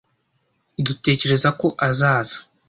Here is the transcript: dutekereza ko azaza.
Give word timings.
dutekereza 0.85 1.49
ko 1.59 1.67
azaza. 1.87 2.37